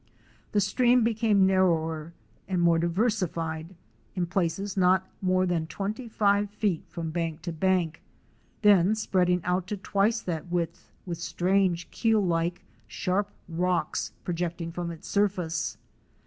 The 0.51 0.59
stream 0.61 1.03
became 1.03 1.45
narrower 1.45 2.13
and 2.47 2.59
more 2.59 2.79
diversified, 2.79 3.75
in 4.15 4.25
places 4.25 4.73
being 4.73 4.81
not 4.81 5.07
more 5.21 5.45
than 5.45 5.67
twenty 5.67 6.07
five 6.09 6.49
feet 6.49 6.81
from 6.89 7.11
bank 7.11 7.43
to 7.43 7.51
bank, 7.53 8.01
then 8.63 8.95
spreading 8.95 9.41
out 9.43 9.67
to 9.67 9.77
twice 9.77 10.19
that 10.21 10.47
width 10.47 10.91
with 11.05 11.19
strange 11.19 11.91
keel 11.91 12.19
like 12.25 12.63
sharp 12.87 13.29
rocks 13.47 14.11
projecting 14.23 14.71
from 14.71 14.89
its 14.89 15.07
surface. 15.07 15.77